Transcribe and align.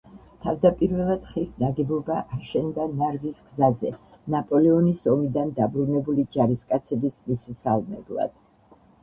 თავდაპირველად 0.43 1.25
ხის 1.33 1.51
ნაგებობა 1.63 2.15
აშენდა 2.37 2.87
ნარვის 3.01 3.37
გზაზე, 3.51 3.93
ნაპოლეონის 4.37 5.05
ომიდან 5.13 5.53
დაბრუნებული 5.61 6.27
ჯარისკაცების 6.39 7.23
მისასალმებლად. 7.31 8.37